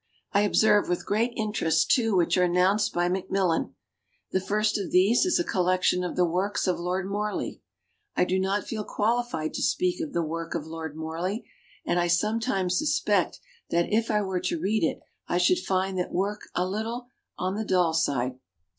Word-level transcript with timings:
I 0.33 0.41
observe 0.41 0.89
with 0.89 1.05
great 1.05 1.31
interest 1.37 1.91
two 1.91 2.15
which 2.15 2.35
are 2.35 2.41
announced 2.45 2.91
by 2.91 3.07
Macmillan. 3.07 3.75
The 4.31 4.39
first 4.41 4.75
of 4.79 4.89
these 4.89 5.27
is 5.27 5.37
a 5.39 5.43
collection 5.43 6.03
of 6.03 6.15
the 6.15 6.25
works 6.25 6.65
of 6.65 6.79
Lord 6.79 7.05
Morley. 7.07 7.61
I 8.15 8.25
do 8.25 8.39
not 8.39 8.63
feel 8.63 8.83
qualified 8.83 9.53
to 9.53 9.61
speak 9.61 10.01
of 10.01 10.11
the 10.11 10.23
work 10.23 10.55
of 10.55 10.65
Lord 10.65 10.95
Horley» 10.97 11.45
and 11.85 11.99
I 11.99 12.07
sometimes 12.07 12.79
suspect 12.79 13.39
that 13.69 13.93
if 13.93 14.09
I 14.09 14.23
were 14.23 14.39
to 14.39 14.59
read 14.59 14.83
it 14.83 15.01
I 15.27 15.37
should 15.37 15.59
find 15.59 15.99
that 15.99 16.11
work 16.11 16.47
a 16.55 16.67
little 16.67 17.09
on 17.37 17.53
the 17.53 17.63
dull 17.63 17.93
side. 17.93 18.39